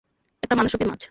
একটা 0.43 0.55
মানুষরূপী 0.55 0.85
মাছ! 0.85 0.99